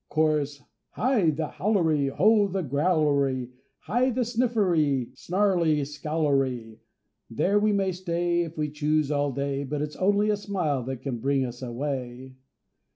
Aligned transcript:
Chorus.—Hi! 0.09 1.29
the 1.29 1.47
Howlery! 1.59 2.09
ho! 2.09 2.47
the 2.47 2.63
Growlery! 2.63 3.51
Ha! 3.81 4.09
the 4.09 4.25
Sniffery, 4.25 5.11
Snarlery, 5.13 5.85
Scowlery! 5.85 6.79
There 7.29 7.59
we 7.59 7.71
may 7.71 7.91
stay, 7.91 8.41
If 8.41 8.57
we 8.57 8.71
choose, 8.71 9.11
all 9.11 9.31
day; 9.31 9.63
But 9.63 9.83
it's 9.83 9.95
only 9.97 10.31
a 10.31 10.37
smile 10.37 10.81
that 10.85 11.03
can 11.03 11.19
bring 11.19 11.45
us 11.45 11.61
away. 11.61 12.33